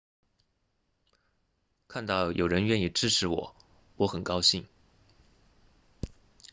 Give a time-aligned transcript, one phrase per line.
[1.87, 3.55] 看到有人愿意支持我
[3.97, 4.65] 我很高兴